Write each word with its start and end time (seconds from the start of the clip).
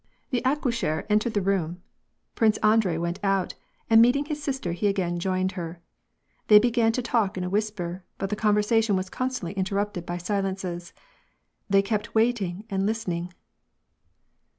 The 0.31 0.41
accoucheur 0.43 1.05
entered 1.11 1.35
the 1.35 1.43
room. 1.43 1.83
Prince 2.33 2.57
Andrei 2.63 2.97
went 2.97 3.19
out, 3.23 3.53
and 3.87 4.01
meeting 4.01 4.25
his 4.25 4.41
sister 4.41 4.71
he 4.71 4.87
again 4.87 5.19
joined 5.19 5.51
her. 5.51 5.79
They 6.47 6.57
began 6.57 6.91
to 6.93 7.03
talk 7.03 7.37
in 7.37 7.43
a 7.43 7.51
whisper, 7.51 8.03
but 8.17 8.31
the 8.31 8.35
con 8.35 8.55
versation 8.55 8.95
was 8.95 9.11
constantly 9.11 9.53
interrupted 9.53 10.03
by 10.07 10.17
silences. 10.17 10.91
They 11.69 11.83
kept 11.83 12.15
waiting 12.15 12.65
and 12.67 12.83
listening. 12.87 13.31